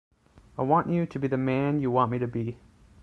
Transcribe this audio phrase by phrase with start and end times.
[0.57, 2.57] I want you to be the man you want me to be.